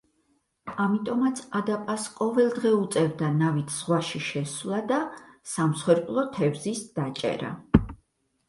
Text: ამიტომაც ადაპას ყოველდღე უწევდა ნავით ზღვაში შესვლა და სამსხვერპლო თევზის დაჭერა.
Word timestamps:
ამიტომაც 0.83 1.41
ადაპას 1.59 2.05
ყოველდღე 2.15 2.71
უწევდა 2.77 3.29
ნავით 3.35 3.75
ზღვაში 3.75 4.23
შესვლა 4.29 4.81
და 4.93 4.99
სამსხვერპლო 5.53 6.25
თევზის 6.39 6.83
დაჭერა. 6.99 7.55